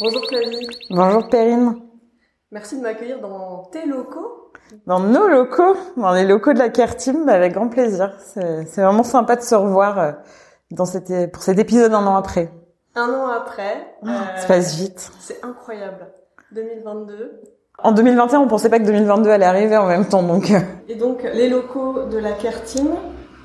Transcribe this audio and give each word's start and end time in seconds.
Bonjour 0.00 0.26
Flavie. 0.26 0.66
Bonjour 0.90 1.28
Perrine. 1.28 1.76
Merci 2.50 2.76
de 2.78 2.82
m'accueillir 2.82 3.20
dans 3.20 3.62
tes 3.70 3.86
locaux. 3.86 4.50
Dans 4.86 4.98
nos 4.98 5.28
locaux, 5.28 5.76
dans 5.96 6.12
les 6.12 6.24
locaux 6.24 6.52
de 6.52 6.58
la 6.58 6.68
Care 6.68 6.96
Team, 6.96 7.24
bah, 7.26 7.34
avec 7.34 7.52
grand 7.52 7.68
plaisir. 7.68 8.12
C'est 8.18 8.82
vraiment 8.82 9.04
sympa 9.04 9.36
de 9.36 9.42
se 9.42 9.54
revoir 9.54 9.98
euh, 9.98 10.12
dans 10.72 10.84
cet, 10.84 11.12
pour 11.32 11.42
cet 11.42 11.58
épisode 11.58 11.92
un 11.92 12.06
an 12.06 12.16
après. 12.16 12.50
Un 12.96 13.08
an 13.08 13.28
après. 13.28 13.86
Oh, 14.02 14.08
euh, 14.08 14.36
ça 14.36 14.48
passe 14.48 14.74
vite. 14.76 15.12
C'est 15.20 15.44
incroyable. 15.44 16.08
2022. 16.52 17.42
En 17.78 17.92
2021, 17.92 18.40
on 18.40 18.48
pensait 18.48 18.70
pas 18.70 18.78
que 18.78 18.84
2022 18.84 19.30
allait 19.30 19.46
arriver 19.46 19.76
en 19.76 19.86
même 19.86 20.08
temps, 20.08 20.22
donc. 20.22 20.50
Euh. 20.50 20.60
Et 20.88 20.96
donc, 20.96 21.22
les 21.22 21.48
locaux 21.48 22.04
de 22.10 22.18
la 22.18 22.32
Care 22.32 22.62
Team 22.64 22.88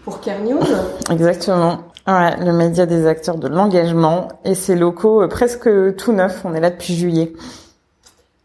pour 0.04 0.20
Care 0.22 0.40
News. 0.40 0.62
Exactement. 1.12 1.80
Ouais, 2.10 2.44
le 2.44 2.54
média 2.54 2.88
des 2.88 3.06
acteurs 3.06 3.38
de 3.38 3.48
l'engagement 3.48 4.30
et 4.44 4.56
ses 4.56 4.76
locaux 4.76 5.22
euh, 5.22 5.28
presque 5.28 5.70
tout 5.96 6.12
neufs. 6.12 6.42
On 6.44 6.56
est 6.56 6.60
là 6.60 6.72
depuis 6.72 6.96
juillet. 6.96 7.34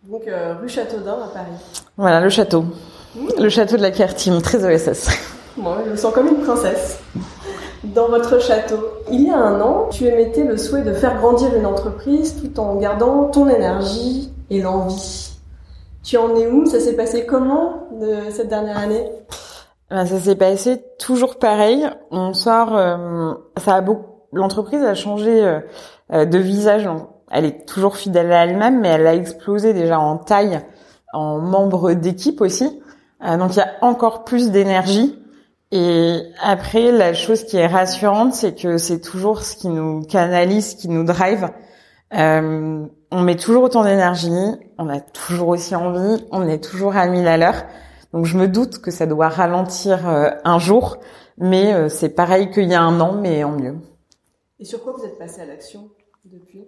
Donc 0.02 0.28
euh, 0.28 0.54
rue 0.60 0.68
Châteaudun 0.68 1.14
à 1.24 1.28
Paris. 1.28 1.80
Voilà, 1.96 2.20
le 2.20 2.28
château. 2.28 2.66
Mmh. 3.14 3.28
Le 3.40 3.48
château 3.48 3.78
de 3.78 3.82
la 3.82 3.90
Care 3.90 4.14
Team, 4.14 4.42
très 4.42 4.62
OSS. 4.62 5.08
Moi, 5.56 5.78
je 5.86 5.92
me 5.92 5.96
sens 5.96 6.12
comme 6.12 6.28
une 6.28 6.42
princesse. 6.42 6.98
Dans 7.84 8.08
votre 8.08 8.38
château, 8.38 8.80
il 9.10 9.28
y 9.28 9.30
a 9.30 9.38
un 9.38 9.58
an, 9.62 9.88
tu 9.90 10.04
émettais 10.04 10.44
le 10.44 10.58
souhait 10.58 10.82
de 10.82 10.92
faire 10.92 11.16
grandir 11.18 11.54
une 11.56 11.64
entreprise 11.64 12.36
tout 12.42 12.60
en 12.60 12.74
gardant 12.76 13.28
ton 13.28 13.48
énergie 13.48 14.30
et 14.50 14.60
l'envie. 14.60 15.30
Tu 16.02 16.18
en 16.18 16.36
es 16.36 16.48
où? 16.48 16.66
Ça 16.66 16.80
s'est 16.80 16.96
passé 16.96 17.24
comment 17.24 17.88
de 17.98 18.30
cette 18.30 18.48
dernière 18.48 18.76
année? 18.76 19.08
Ben, 19.94 20.06
ça 20.06 20.18
s'est 20.18 20.34
passé 20.34 20.82
toujours 20.98 21.38
pareil. 21.38 21.88
On 22.10 22.34
sort, 22.34 22.76
euh, 22.76 23.32
ça 23.56 23.76
a 23.76 23.80
beaucoup, 23.80 24.24
l'entreprise 24.32 24.82
a 24.82 24.94
changé 24.94 25.40
euh, 25.40 25.60
euh, 26.12 26.24
de 26.24 26.36
visage. 26.38 26.88
Elle 27.30 27.44
est 27.44 27.64
toujours 27.64 27.96
fidèle 27.96 28.32
à 28.32 28.44
elle-même, 28.44 28.80
mais 28.80 28.88
elle 28.88 29.06
a 29.06 29.14
explosé 29.14 29.72
déjà 29.72 30.00
en 30.00 30.16
taille, 30.16 30.60
en 31.12 31.38
membres 31.38 31.92
d'équipe 31.92 32.40
aussi. 32.40 32.80
donc 33.24 33.54
il 33.54 33.58
y 33.58 33.60
a 33.60 33.70
encore 33.82 34.24
plus 34.24 34.50
d'énergie. 34.50 35.16
Et 35.70 36.22
après, 36.42 36.90
la 36.90 37.14
chose 37.14 37.44
qui 37.44 37.56
est 37.56 37.68
rassurante, 37.68 38.34
c'est 38.34 38.60
que 38.60 38.78
c'est 38.78 39.00
toujours 39.00 39.42
ce 39.42 39.54
qui 39.54 39.68
nous 39.68 40.02
canalise, 40.02 40.72
ce 40.72 40.76
qui 40.76 40.88
nous 40.88 41.04
drive. 41.04 41.50
on 42.10 42.88
met 43.12 43.36
toujours 43.36 43.62
autant 43.62 43.84
d'énergie, 43.84 44.30
on 44.76 44.88
a 44.88 44.98
toujours 44.98 45.48
aussi 45.48 45.76
envie, 45.76 46.24
on 46.32 46.48
est 46.48 46.62
toujours 46.62 46.96
à 46.96 47.06
mille 47.06 47.28
à 47.28 47.36
l'heure. 47.36 47.62
Donc 48.14 48.26
je 48.26 48.38
me 48.38 48.46
doute 48.46 48.78
que 48.78 48.92
ça 48.92 49.06
doit 49.06 49.28
ralentir 49.28 50.08
euh, 50.08 50.30
un 50.44 50.60
jour, 50.60 50.98
mais 51.36 51.74
euh, 51.74 51.88
c'est 51.88 52.10
pareil 52.10 52.48
qu'il 52.52 52.68
y 52.68 52.74
a 52.74 52.80
un 52.80 53.00
an, 53.00 53.18
mais 53.20 53.42
en 53.42 53.50
mieux. 53.50 53.74
Et 54.60 54.64
sur 54.64 54.84
quoi 54.84 54.94
vous 54.96 55.04
êtes 55.04 55.18
passé 55.18 55.40
à 55.40 55.46
l'action 55.46 55.88
depuis? 56.24 56.64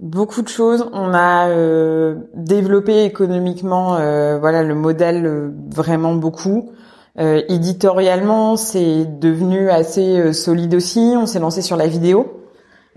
Beaucoup 0.00 0.42
de 0.42 0.48
choses. 0.48 0.86
On 0.92 1.14
a 1.14 1.48
euh, 1.48 2.16
développé 2.34 3.04
économiquement, 3.04 3.92
voilà, 4.38 4.62
le 4.62 4.74
modèle 4.74 5.50
vraiment 5.74 6.14
beaucoup. 6.14 6.72
éditorialement, 7.16 8.58
c'est 8.58 9.06
devenu 9.06 9.70
assez 9.70 10.34
solide 10.34 10.74
aussi. 10.74 11.14
On 11.16 11.24
s'est 11.24 11.38
lancé 11.38 11.62
sur 11.62 11.78
la 11.78 11.86
vidéo. 11.86 12.42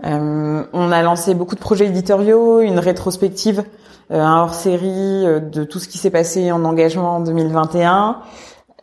on 0.02 0.92
a 0.92 1.02
lancé 1.02 1.32
beaucoup 1.32 1.54
de 1.54 1.60
projets 1.60 1.86
éditoriaux, 1.86 2.60
une 2.60 2.78
rétrospective 2.78 3.60
euh, 3.60 3.79
un 4.18 4.40
hors-série 4.40 5.26
euh, 5.26 5.40
de 5.40 5.64
tout 5.64 5.78
ce 5.78 5.88
qui 5.88 5.98
s'est 5.98 6.10
passé 6.10 6.50
en 6.52 6.64
engagement 6.64 7.16
en 7.16 7.20
2021, 7.20 8.18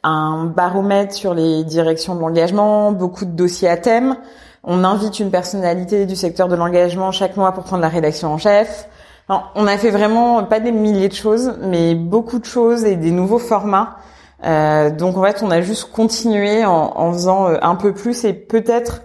un 0.04 0.46
baromètre 0.46 1.14
sur 1.14 1.34
les 1.34 1.64
directions 1.64 2.16
de 2.16 2.22
l'engagement, 2.22 2.92
beaucoup 2.92 3.26
de 3.26 3.32
dossiers 3.32 3.68
à 3.68 3.78
thème. 3.78 4.16
On 4.64 4.84
invite 4.84 5.20
une 5.20 5.32
personnalité 5.32 6.06
du 6.06 6.16
secteur 6.16 6.48
de 6.48 6.56
l'engagement 6.56 7.12
chaque 7.12 7.36
mois 7.36 7.52
pour 7.52 7.64
prendre 7.64 7.82
la 7.82 7.90
rédaction 7.90 8.34
en 8.34 8.38
chef. 8.38 8.88
on 9.28 9.68
a 9.68 9.78
fait 9.78 9.92
vraiment 9.92 10.44
pas 10.44 10.60
des 10.60 10.72
milliers 10.72 11.10
de 11.10 11.14
choses, 11.14 11.54
mais 11.62 11.96
beaucoup 11.96 12.40
de 12.40 12.46
choses 12.46 12.86
et 12.86 12.96
des 12.96 13.12
nouveaux 13.12 13.40
formats. 13.40 13.98
Euh, 14.46 14.90
donc 14.90 15.18
en 15.18 15.24
fait, 15.24 15.42
on 15.42 15.52
a 15.52 15.62
juste 15.62 15.92
continué 15.92 16.66
en, 16.66 16.94
en 16.96 17.12
faisant 17.12 17.48
un 17.62 17.76
peu 17.76 17.94
plus 17.94 18.24
et 18.24 18.34
peut-être 18.34 19.02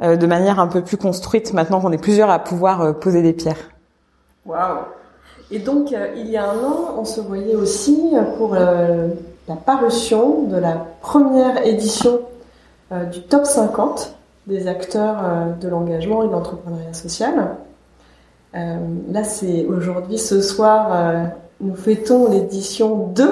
de 0.00 0.26
manière 0.26 0.58
un 0.58 0.66
peu 0.66 0.82
plus 0.82 0.96
construite 0.96 1.52
maintenant 1.52 1.80
qu'on 1.80 1.92
est 1.92 2.02
plusieurs 2.02 2.28
à 2.28 2.40
pouvoir 2.40 2.98
poser 2.98 3.22
des 3.22 3.32
pierres. 3.32 3.70
Waouh 4.44 4.78
et 5.50 5.58
donc, 5.58 5.92
euh, 5.92 6.14
il 6.16 6.30
y 6.30 6.36
a 6.36 6.50
un 6.50 6.64
an, 6.64 6.94
on 6.98 7.04
se 7.04 7.20
voyait 7.20 7.54
aussi 7.54 8.12
pour 8.38 8.54
euh, 8.54 9.08
la 9.48 9.56
parution 9.56 10.44
de 10.44 10.56
la 10.56 10.86
première 11.00 11.66
édition 11.66 12.20
euh, 12.92 13.04
du 13.04 13.22
top 13.22 13.44
50 13.44 14.14
des 14.46 14.68
acteurs 14.68 15.16
de 15.58 15.68
l'engagement 15.68 16.22
et 16.22 16.26
de 16.26 16.32
l'entrepreneuriat 16.32 16.92
social. 16.92 17.56
là, 18.52 19.24
c'est 19.24 19.64
aujourd'hui, 19.64 20.18
ce 20.18 20.42
soir, 20.42 21.32
nous 21.62 21.74
fêtons 21.74 22.30
l'édition 22.30 23.06
2. 23.06 23.30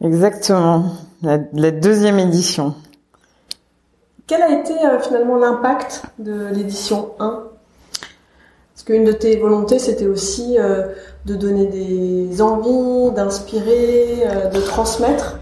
Exactement, 0.00 0.84
la, 1.20 1.40
la, 1.52 1.70
deuxième 1.72 2.18
édition. 2.18 2.74
Quel 4.26 4.40
a 4.40 4.48
été 4.48 4.72
finalement 5.02 5.36
l'impact 5.36 6.04
de 6.18 6.46
l'édition 6.54 7.10
1 7.20 7.42
Parce 8.74 8.84
qu'une 8.84 9.04
de 9.04 9.12
tes 9.12 9.36
volontés, 9.36 9.78
c'était 9.78 10.06
aussi 10.06 10.58
de 11.24 11.34
donner 11.34 11.66
des 11.66 12.42
envies, 12.42 13.14
d'inspirer, 13.14 14.24
euh, 14.26 14.48
de 14.48 14.60
transmettre 14.60 15.38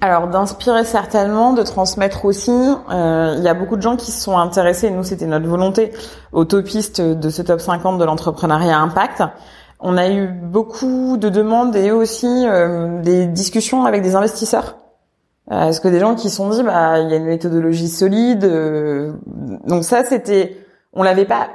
alors 0.00 0.28
d'inspirer 0.28 0.84
certainement, 0.84 1.54
de 1.54 1.62
transmettre 1.62 2.26
aussi. 2.26 2.50
Euh, 2.50 3.36
il 3.38 3.42
y 3.42 3.48
a 3.48 3.54
beaucoup 3.54 3.76
de 3.76 3.80
gens 3.80 3.96
qui 3.96 4.12
se 4.12 4.20
sont 4.20 4.36
intéressés, 4.36 4.90
nous 4.90 5.02
c'était 5.02 5.24
notre 5.24 5.46
volonté, 5.46 5.92
aux 6.32 6.44
topistes 6.44 7.00
de 7.00 7.30
ce 7.30 7.40
top 7.40 7.58
50 7.58 7.96
de 7.96 8.04
l'entrepreneuriat 8.04 8.78
impact. 8.78 9.22
On 9.80 9.96
a 9.96 10.10
eu 10.10 10.28
beaucoup 10.28 11.16
de 11.16 11.30
demandes 11.30 11.74
et 11.74 11.90
aussi 11.90 12.44
euh, 12.46 13.00
des 13.00 13.26
discussions 13.26 13.86
avec 13.86 14.02
des 14.02 14.14
investisseurs. 14.14 14.76
Parce 15.48 15.80
que 15.80 15.88
des 15.88 16.00
gens 16.00 16.16
qui 16.16 16.28
se 16.28 16.36
sont 16.36 16.50
dit, 16.50 16.62
bah 16.62 17.00
il 17.00 17.08
y 17.08 17.14
a 17.14 17.16
une 17.16 17.24
méthodologie 17.24 17.88
solide. 17.88 18.46
donc 19.66 19.84
ça 19.84 20.04
c'était, 20.04 20.58
on 20.92 21.02
l'avait 21.02 21.24
pas 21.24 21.48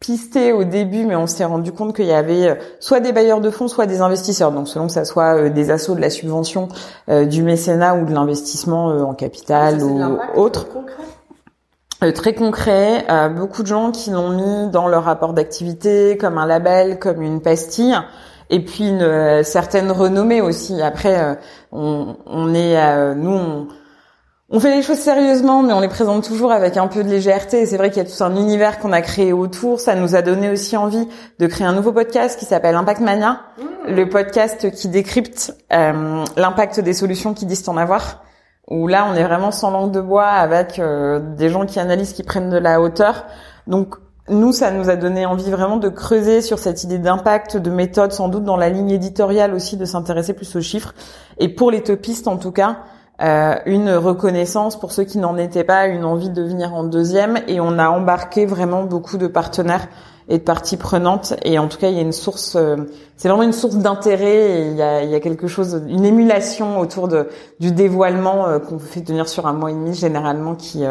pisté 0.00 0.54
au 0.54 0.64
début, 0.64 1.04
mais 1.04 1.14
on 1.14 1.26
s'est 1.26 1.44
rendu 1.44 1.72
compte 1.72 1.94
qu'il 1.94 2.06
y 2.06 2.12
avait 2.12 2.48
euh, 2.48 2.54
soit 2.80 3.00
des 3.00 3.12
bailleurs 3.12 3.42
de 3.42 3.50
fonds, 3.50 3.68
soit 3.68 3.84
des 3.84 4.00
investisseurs. 4.00 4.50
Donc 4.50 4.66
selon 4.66 4.86
que 4.86 4.92
ça 4.92 5.04
soit 5.04 5.36
euh, 5.36 5.50
des 5.50 5.70
assauts 5.70 5.94
de 5.94 6.00
la 6.00 6.08
subvention, 6.08 6.68
euh, 7.10 7.26
du 7.26 7.42
mécénat 7.42 7.94
ou 7.94 8.06
de 8.06 8.12
l'investissement 8.12 8.86
en 8.86 9.12
capital 9.12 9.82
ou 9.82 10.18
autre. 10.34 10.68
Concret. 10.68 12.12
très 12.14 12.34
concret, 12.34 13.04
beaucoup 13.36 13.62
de 13.62 13.66
gens 13.66 13.92
qui 13.92 14.08
l'ont 14.08 14.30
mis 14.30 14.70
dans 14.70 14.88
leur 14.88 15.04
rapport 15.04 15.34
d'activité 15.34 16.16
comme 16.16 16.38
un 16.38 16.46
label, 16.46 16.98
comme 16.98 17.20
une 17.20 17.42
pastille, 17.42 17.94
et 18.48 18.64
puis 18.64 18.88
une 18.88 19.44
certaine 19.44 19.90
renommée 19.92 20.40
aussi. 20.40 20.80
Après, 20.80 21.38
on, 21.72 22.16
on 22.24 22.54
est, 22.54 23.14
nous, 23.16 23.30
on, 23.30 23.68
on 24.52 24.58
fait 24.58 24.74
les 24.74 24.82
choses 24.82 24.98
sérieusement, 24.98 25.62
mais 25.62 25.72
on 25.72 25.80
les 25.80 25.88
présente 25.88 26.26
toujours 26.26 26.50
avec 26.50 26.76
un 26.76 26.88
peu 26.88 27.04
de 27.04 27.08
légèreté. 27.08 27.66
C'est 27.66 27.76
vrai 27.76 27.90
qu'il 27.90 28.02
y 28.02 28.06
a 28.06 28.10
tout 28.10 28.24
un 28.24 28.34
univers 28.34 28.80
qu'on 28.80 28.92
a 28.92 29.00
créé 29.00 29.32
autour. 29.32 29.78
Ça 29.78 29.94
nous 29.94 30.16
a 30.16 30.22
donné 30.22 30.50
aussi 30.50 30.76
envie 30.76 31.06
de 31.38 31.46
créer 31.46 31.66
un 31.66 31.72
nouveau 31.72 31.92
podcast 31.92 32.36
qui 32.36 32.46
s'appelle 32.46 32.74
Impact 32.74 33.00
Mania, 33.00 33.42
mmh. 33.58 33.92
le 33.92 34.08
podcast 34.08 34.72
qui 34.72 34.88
décrypte 34.88 35.54
euh, 35.72 36.24
l'impact 36.36 36.80
des 36.80 36.94
solutions 36.94 37.32
qui 37.32 37.46
disent 37.46 37.68
en 37.68 37.76
avoir. 37.76 38.24
Où 38.68 38.88
là, 38.88 39.06
on 39.08 39.14
est 39.14 39.22
vraiment 39.22 39.52
sans 39.52 39.70
langue 39.70 39.92
de 39.92 40.00
bois 40.00 40.26
avec 40.26 40.80
euh, 40.80 41.20
des 41.36 41.48
gens 41.48 41.64
qui 41.64 41.78
analysent, 41.78 42.12
qui 42.12 42.24
prennent 42.24 42.50
de 42.50 42.58
la 42.58 42.80
hauteur. 42.80 43.26
Donc 43.68 43.94
nous, 44.28 44.52
ça 44.52 44.72
nous 44.72 44.90
a 44.90 44.96
donné 44.96 45.26
envie 45.26 45.50
vraiment 45.50 45.76
de 45.76 45.88
creuser 45.88 46.40
sur 46.40 46.58
cette 46.58 46.82
idée 46.82 46.98
d'impact, 46.98 47.56
de 47.56 47.70
méthode, 47.70 48.10
sans 48.10 48.28
doute 48.28 48.44
dans 48.44 48.56
la 48.56 48.68
ligne 48.68 48.90
éditoriale 48.90 49.54
aussi, 49.54 49.76
de 49.76 49.84
s'intéresser 49.84 50.34
plus 50.34 50.56
aux 50.56 50.60
chiffres. 50.60 50.92
Et 51.38 51.48
pour 51.48 51.70
les 51.70 51.82
topistes, 51.82 52.26
en 52.26 52.36
tout 52.36 52.52
cas, 52.52 52.78
euh, 53.22 53.54
une 53.66 53.90
reconnaissance 53.90 54.78
pour 54.78 54.92
ceux 54.92 55.04
qui 55.04 55.18
n'en 55.18 55.36
étaient 55.36 55.64
pas, 55.64 55.86
une 55.86 56.04
envie 56.04 56.30
de 56.30 56.42
venir 56.42 56.74
en 56.74 56.84
deuxième, 56.84 57.38
et 57.48 57.60
on 57.60 57.78
a 57.78 57.88
embarqué 57.90 58.46
vraiment 58.46 58.84
beaucoup 58.84 59.18
de 59.18 59.26
partenaires 59.26 59.88
et 60.28 60.38
de 60.38 60.42
parties 60.42 60.78
prenantes. 60.78 61.34
Et 61.42 61.58
en 61.58 61.68
tout 61.68 61.76
cas, 61.76 61.88
il 61.88 61.96
y 61.96 61.98
a 61.98 62.02
une 62.02 62.12
source, 62.12 62.56
euh, 62.56 62.76
c'est 63.16 63.28
vraiment 63.28 63.42
une 63.42 63.52
source 63.52 63.76
d'intérêt. 63.76 64.68
Il 64.68 64.76
y 64.76 64.82
a, 64.82 65.02
il 65.02 65.10
y 65.10 65.14
a 65.14 65.20
quelque 65.20 65.48
chose, 65.48 65.82
une 65.88 66.06
émulation 66.06 66.78
autour 66.78 67.08
de 67.08 67.28
du 67.58 67.72
dévoilement 67.72 68.46
euh, 68.46 68.58
qu'on 68.58 68.78
fait 68.78 69.02
tenir 69.02 69.28
sur 69.28 69.46
un 69.46 69.52
mois 69.52 69.70
et 69.70 69.74
demi 69.74 69.92
généralement, 69.92 70.54
qui 70.54 70.84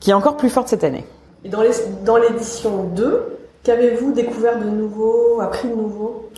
qui 0.00 0.10
est 0.10 0.14
encore 0.14 0.38
plus 0.38 0.50
forte 0.50 0.68
cette 0.68 0.84
année. 0.84 1.04
Et 1.44 1.50
dans 1.50 1.60
les 1.60 1.72
dans 2.04 2.16
l'édition 2.16 2.84
2, 2.84 3.38
qu'avez-vous 3.62 4.12
découvert 4.12 4.58
de 4.58 4.70
nouveau, 4.70 5.40
appris 5.42 5.68
de 5.68 5.74
nouveau? 5.74 6.30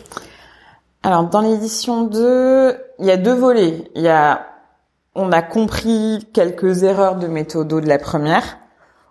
Alors 1.03 1.23
dans 1.23 1.39
l'édition 1.39 2.03
2, 2.03 2.75
il 2.99 3.05
y 3.05 3.11
a 3.11 3.17
deux 3.17 3.35
volets. 3.35 3.89
Il 3.95 4.01
y 4.01 4.09
a 4.09 4.41
on 5.17 5.31
a 5.31 5.41
compris 5.41 6.25
quelques 6.33 6.83
erreurs 6.83 7.15
de 7.17 7.27
méthode 7.27 7.67
de 7.67 7.87
la 7.87 7.97
première 7.97 8.57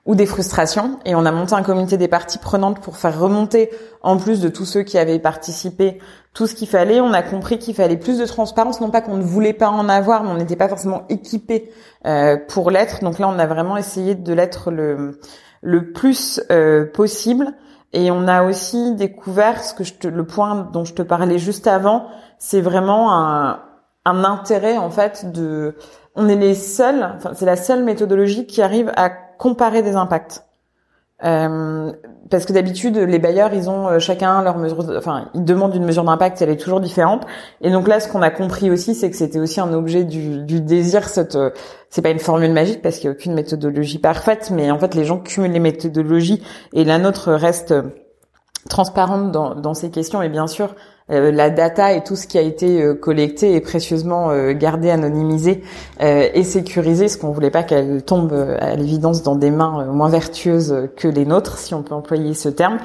ou 0.06 0.14
des 0.14 0.24
frustrations 0.24 0.98
et 1.04 1.14
on 1.14 1.26
a 1.26 1.32
monté 1.32 1.54
un 1.54 1.62
comité 1.62 1.96
des 1.96 2.08
parties 2.08 2.38
prenantes 2.38 2.80
pour 2.80 2.96
faire 2.96 3.18
remonter 3.18 3.70
en 4.02 4.16
plus 4.16 4.40
de 4.40 4.48
tous 4.48 4.64
ceux 4.64 4.82
qui 4.82 4.98
avaient 4.98 5.18
participé 5.18 5.98
tout 6.32 6.46
ce 6.46 6.54
qu'il 6.54 6.68
fallait. 6.68 7.00
On 7.00 7.12
a 7.12 7.22
compris 7.22 7.58
qu'il 7.58 7.74
fallait 7.74 7.96
plus 7.96 8.18
de 8.18 8.24
transparence, 8.24 8.80
non 8.80 8.90
pas 8.90 9.00
qu'on 9.00 9.16
ne 9.16 9.24
voulait 9.24 9.52
pas 9.52 9.68
en 9.68 9.88
avoir, 9.88 10.22
mais 10.22 10.30
on 10.30 10.36
n'était 10.36 10.56
pas 10.56 10.68
forcément 10.68 11.02
équipé 11.08 11.70
euh, 12.06 12.36
pour 12.48 12.70
l'être. 12.70 13.02
Donc 13.02 13.18
là, 13.18 13.28
on 13.28 13.38
a 13.38 13.46
vraiment 13.46 13.76
essayé 13.76 14.14
de 14.14 14.32
l'être 14.32 14.70
le 14.70 15.18
le 15.62 15.92
plus 15.92 16.40
euh, 16.50 16.86
possible. 16.86 17.52
Et 17.92 18.10
on 18.10 18.28
a 18.28 18.44
aussi 18.44 18.94
découvert 18.94 19.62
ce 19.64 19.74
que 19.74 19.84
je 19.84 19.94
te, 19.94 20.08
le 20.08 20.26
point 20.26 20.68
dont 20.72 20.84
je 20.84 20.92
te 20.92 21.02
parlais 21.02 21.38
juste 21.38 21.66
avant, 21.66 22.06
c'est 22.38 22.60
vraiment 22.60 23.12
un, 23.12 23.60
un 24.06 24.24
intérêt 24.24 24.78
en 24.78 24.88
fait 24.88 25.30
de 25.32 25.74
on 26.14 26.28
est 26.28 26.36
les 26.36 26.54
seuls, 26.54 27.12
enfin, 27.16 27.32
c'est 27.34 27.44
la 27.44 27.56
seule 27.56 27.84
méthodologie 27.84 28.46
qui 28.46 28.62
arrive 28.62 28.90
à 28.96 29.10
comparer 29.10 29.82
des 29.82 29.96
impacts. 29.96 30.44
Euh, 31.24 31.92
parce 32.30 32.44
que 32.44 32.52
d'habitude, 32.52 32.96
les 32.96 33.18
bailleurs, 33.18 33.54
ils 33.54 33.70
ont 33.70 33.88
euh, 33.88 33.98
chacun 33.98 34.42
leur 34.42 34.58
mesure, 34.58 34.84
enfin, 34.96 35.30
ils 35.34 35.44
demandent 35.44 35.74
une 35.74 35.84
mesure 35.84 36.04
d'impact, 36.04 36.40
elle 36.42 36.50
est 36.50 36.56
toujours 36.56 36.80
différente. 36.80 37.26
Et 37.62 37.70
donc 37.70 37.88
là, 37.88 38.00
ce 38.00 38.08
qu'on 38.08 38.22
a 38.22 38.30
compris 38.30 38.70
aussi, 38.70 38.94
c'est 38.94 39.10
que 39.10 39.16
c'était 39.16 39.38
aussi 39.38 39.60
un 39.60 39.72
objet 39.72 40.04
du, 40.04 40.42
du 40.42 40.60
désir. 40.60 41.08
Cette, 41.08 41.36
euh, 41.36 41.50
c'est 41.90 42.02
pas 42.02 42.10
une 42.10 42.18
formule 42.18 42.52
magique 42.52 42.82
parce 42.82 42.98
qu'il 42.98 43.10
n'y 43.10 43.16
a 43.16 43.18
aucune 43.18 43.34
méthodologie 43.34 43.98
parfaite, 43.98 44.50
mais 44.50 44.70
en 44.70 44.78
fait, 44.78 44.94
les 44.94 45.04
gens 45.04 45.18
cumulent 45.18 45.52
les 45.52 45.60
méthodologies 45.60 46.42
et 46.72 46.84
la 46.84 46.98
nôtre 46.98 47.32
reste 47.32 47.74
transparente 48.68 49.32
dans, 49.32 49.54
dans 49.54 49.74
ces 49.74 49.90
questions. 49.90 50.22
Et 50.22 50.28
bien 50.28 50.46
sûr, 50.46 50.74
euh, 51.08 51.30
la 51.30 51.50
data 51.50 51.92
et 51.92 52.02
tout 52.02 52.16
ce 52.16 52.26
qui 52.26 52.36
a 52.36 52.40
été 52.40 52.82
euh, 52.82 52.94
collecté 52.94 53.54
et 53.54 53.60
précieusement 53.60 54.30
euh, 54.30 54.54
gardé, 54.54 54.90
anonymisé 54.90 55.62
et 56.00 56.42
sécurisé, 56.42 57.08
ce 57.08 57.16
qu'on 57.16 57.30
voulait 57.30 57.50
pas 57.50 57.62
qu'elle 57.62 58.02
tombe 58.02 58.32
à 58.60 58.74
l'évidence 58.74 59.22
dans 59.22 59.36
des 59.36 59.50
mains 59.50 59.84
moins 59.86 60.08
vertueuses 60.08 60.88
que 60.96 61.06
les 61.06 61.24
nôtres, 61.24 61.58
si 61.58 61.74
on 61.74 61.82
peut 61.82 61.94
employer 61.94 62.34
ce 62.34 62.48
terme. 62.48 62.78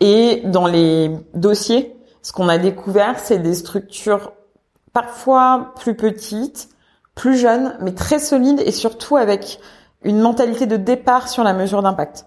Et 0.00 0.42
dans 0.44 0.66
les 0.66 1.10
dossiers, 1.34 1.96
ce 2.22 2.32
qu'on 2.32 2.48
a 2.48 2.58
découvert, 2.58 3.18
c'est 3.18 3.38
des 3.38 3.54
structures 3.54 4.32
parfois 4.92 5.72
plus 5.80 5.94
petites, 5.94 6.68
plus 7.14 7.36
jeunes, 7.36 7.76
mais 7.80 7.92
très 7.92 8.18
solides 8.18 8.62
et 8.64 8.72
surtout 8.72 9.16
avec 9.16 9.58
une 10.04 10.20
mentalité 10.20 10.66
de 10.66 10.76
départ 10.76 11.28
sur 11.28 11.42
la 11.42 11.52
mesure 11.52 11.82
d'impact. 11.82 12.26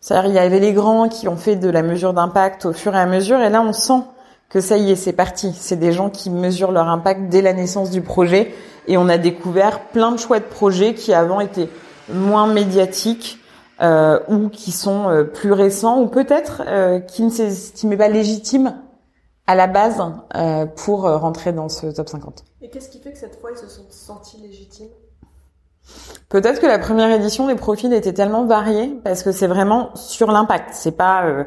C'est-à-dire, 0.00 0.30
il 0.30 0.34
y 0.34 0.38
avait 0.38 0.60
les 0.60 0.72
grands 0.72 1.08
qui 1.08 1.28
ont 1.28 1.36
fait 1.36 1.56
de 1.56 1.68
la 1.68 1.82
mesure 1.82 2.12
d'impact 2.12 2.66
au 2.66 2.72
fur 2.72 2.94
et 2.94 3.00
à 3.00 3.06
mesure, 3.06 3.40
et 3.40 3.50
là, 3.50 3.62
on 3.62 3.72
sent 3.72 4.02
que 4.48 4.60
ça 4.60 4.76
y 4.76 4.90
est, 4.90 4.96
c'est 4.96 5.12
parti. 5.12 5.52
C'est 5.58 5.76
des 5.76 5.92
gens 5.92 6.10
qui 6.10 6.30
mesurent 6.30 6.72
leur 6.72 6.88
impact 6.88 7.28
dès 7.28 7.42
la 7.42 7.52
naissance 7.52 7.90
du 7.90 8.00
projet 8.00 8.52
et 8.86 8.96
on 8.96 9.08
a 9.08 9.18
découvert 9.18 9.88
plein 9.88 10.12
de 10.12 10.18
chouettes 10.18 10.48
projets 10.48 10.94
qui 10.94 11.12
avant 11.12 11.40
étaient 11.40 11.68
moins 12.08 12.46
médiatiques 12.46 13.40
euh, 13.80 14.20
ou 14.28 14.48
qui 14.48 14.72
sont 14.72 15.08
euh, 15.10 15.24
plus 15.24 15.52
récents 15.52 16.00
ou 16.00 16.06
peut-être 16.06 16.62
euh, 16.66 17.00
qui 17.00 17.22
ne 17.22 17.30
s'estimaient 17.30 17.96
pas 17.96 18.08
légitimes 18.08 18.80
à 19.46 19.54
la 19.54 19.66
base 19.66 20.02
euh, 20.34 20.66
pour 20.66 21.02
rentrer 21.02 21.52
dans 21.52 21.68
ce 21.68 21.86
top 21.88 22.08
50. 22.08 22.44
Et 22.62 22.70
qu'est-ce 22.70 22.88
qui 22.88 23.00
fait 23.00 23.12
que 23.12 23.18
cette 23.18 23.40
fois 23.40 23.50
ils 23.52 23.58
se 23.58 23.68
sont 23.68 23.86
sentis 23.90 24.38
légitimes? 24.38 24.88
Peut-être 26.28 26.60
que 26.60 26.66
la 26.66 26.80
première 26.80 27.10
édition 27.10 27.46
des 27.46 27.54
profils 27.54 27.92
était 27.92 28.12
tellement 28.12 28.44
variés 28.44 28.98
parce 29.04 29.22
que 29.22 29.30
c'est 29.30 29.46
vraiment 29.46 29.94
sur 29.94 30.32
l'impact. 30.32 30.70
C'est 30.72 30.96
pas 30.96 31.46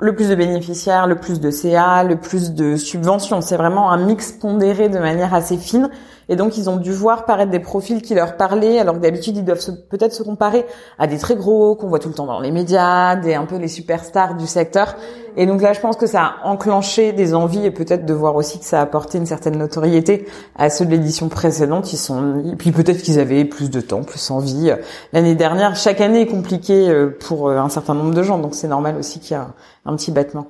le 0.00 0.14
plus 0.14 0.28
de 0.28 0.34
bénéficiaires, 0.34 1.06
le 1.06 1.16
plus 1.16 1.40
de 1.40 1.50
CA, 1.50 2.04
le 2.04 2.16
plus 2.16 2.52
de 2.52 2.76
subventions. 2.76 3.40
C'est 3.40 3.56
vraiment 3.56 3.90
un 3.90 3.96
mix 3.96 4.32
pondéré 4.32 4.88
de 4.88 4.98
manière 4.98 5.34
assez 5.34 5.56
fine. 5.56 5.90
Et 6.28 6.36
donc, 6.36 6.56
ils 6.56 6.70
ont 6.70 6.76
dû 6.76 6.92
voir 6.92 7.24
paraître 7.24 7.50
des 7.50 7.60
profils 7.60 8.02
qui 8.02 8.14
leur 8.14 8.36
parlaient, 8.36 8.78
alors 8.78 8.94
que 8.94 9.00
d'habitude, 9.00 9.36
ils 9.36 9.44
doivent 9.44 9.64
peut-être 9.88 10.12
se 10.12 10.22
comparer 10.22 10.64
à 10.98 11.06
des 11.06 11.18
très 11.18 11.36
gros 11.36 11.74
qu'on 11.74 11.88
voit 11.88 11.98
tout 11.98 12.08
le 12.08 12.14
temps 12.14 12.26
dans 12.26 12.40
les 12.40 12.50
médias, 12.50 13.16
des 13.16 13.34
un 13.34 13.46
peu 13.46 13.56
les 13.56 13.68
superstars 13.68 14.36
du 14.36 14.46
secteur. 14.46 14.96
Et 15.36 15.46
donc 15.46 15.62
là, 15.62 15.72
je 15.72 15.80
pense 15.80 15.96
que 15.96 16.06
ça 16.06 16.22
a 16.22 16.46
enclenché 16.46 17.12
des 17.12 17.34
envies 17.34 17.66
et 17.66 17.70
peut-être 17.70 18.06
de 18.06 18.14
voir 18.14 18.36
aussi 18.36 18.58
que 18.58 18.64
ça 18.64 18.78
a 18.78 18.82
apporté 18.82 19.18
une 19.18 19.26
certaine 19.26 19.58
notoriété 19.58 20.26
à 20.56 20.70
ceux 20.70 20.86
de 20.86 20.90
l'édition 20.90 21.28
précédente. 21.28 21.92
Ils 21.92 21.98
sont, 21.98 22.42
et 22.52 22.56
puis 22.56 22.70
peut-être 22.70 23.02
qu'ils 23.02 23.18
avaient 23.18 23.44
plus 23.44 23.70
de 23.70 23.80
temps, 23.80 24.02
plus 24.02 24.30
envie. 24.30 24.72
L'année 25.12 25.34
dernière, 25.34 25.74
chaque 25.74 26.00
année 26.00 26.22
est 26.22 26.26
compliquée 26.26 26.88
euh, 26.88 27.16
pour 27.18 27.48
euh, 27.48 27.58
un 27.58 27.68
certain 27.68 27.94
nombre 27.94 28.14
de 28.14 28.22
gens, 28.22 28.38
donc 28.38 28.54
c'est 28.54 28.68
normal 28.68 28.96
aussi 28.96 29.18
qu'il 29.18 29.32
y 29.32 29.34
a 29.34 29.48
un 29.84 29.96
petit 29.96 30.12
battement. 30.12 30.46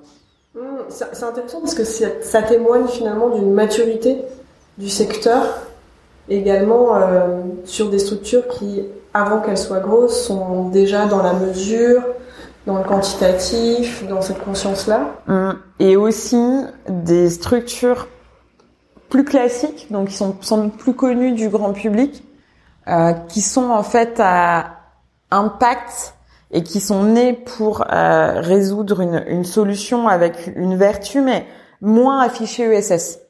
Mmh, 0.55 0.61
c'est 0.91 1.25
intéressant 1.25 1.61
parce 1.61 1.75
que 1.75 1.85
ça 1.85 2.43
témoigne 2.43 2.87
finalement 2.87 3.31
d'une 3.31 3.53
maturité 3.53 4.19
du 4.79 4.88
secteur, 4.88 5.43
également 6.29 6.97
euh, 6.97 7.43
sur 7.65 7.91
des 7.91 7.99
structures 7.99 8.47
qui, 8.49 8.82
avant 9.12 9.41
qu'elles 9.41 9.59
soient 9.59 9.81
grosses, 9.81 10.26
sont 10.26 10.69
déjà 10.69 11.06
dans 11.06 11.23
la 11.23 11.32
mesure, 11.32 12.03
dans 12.67 12.79
le 12.79 12.85
quantitatif, 12.85 14.06
dans 14.09 14.23
cette 14.23 14.43
conscience-là. 14.43 15.11
Mmh. 15.26 15.50
Et 15.81 15.97
aussi 15.97 16.43
des 16.88 17.31
structures 17.31 18.09
plus 19.11 19.25
classiques, 19.25 19.88
donc 19.91 20.09
qui 20.09 20.15
sont 20.15 20.35
sans 20.41 20.59
doute 20.59 20.76
plus 20.76 20.94
connues 20.94 21.32
du 21.32 21.49
grand 21.49 21.73
public, 21.73 22.25
euh, 22.88 23.12
qui 23.29 23.41
sont 23.41 23.71
en 23.71 23.82
fait 23.82 24.19
à 24.19 24.81
impact 25.31 26.15
et 26.50 26.62
qui 26.62 26.81
sont 26.81 27.03
nées 27.05 27.32
pour 27.32 27.85
euh, 27.93 28.41
résoudre 28.41 29.00
une, 29.00 29.25
une, 29.26 29.44
solution 29.44 30.09
avec 30.09 30.53
une 30.55 30.76
vertu, 30.76 31.21
mais 31.21 31.47
moins 31.81 32.21
affichée 32.21 32.65
ESS. 32.65 33.24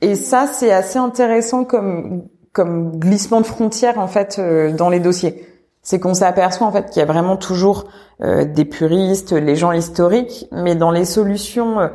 Et 0.00 0.14
ça, 0.14 0.46
c'est 0.46 0.72
assez 0.72 0.98
intéressant 0.98 1.64
comme 1.64 2.28
comme 2.52 2.98
glissement 2.98 3.40
de 3.40 3.46
frontière 3.46 3.98
en 3.98 4.06
fait 4.06 4.38
euh, 4.38 4.72
dans 4.72 4.88
les 4.88 5.00
dossiers. 5.00 5.46
C'est 5.82 5.98
qu'on 5.98 6.14
s'aperçoit 6.14 6.66
en 6.66 6.72
fait 6.72 6.90
qu'il 6.90 7.00
y 7.00 7.02
a 7.02 7.06
vraiment 7.06 7.36
toujours 7.36 7.84
euh, 8.22 8.44
des 8.44 8.64
puristes, 8.64 9.32
les 9.32 9.56
gens 9.56 9.72
historiques, 9.72 10.46
mais 10.52 10.74
dans 10.74 10.90
les 10.90 11.04
solutions 11.04 11.80
euh, 11.80 11.88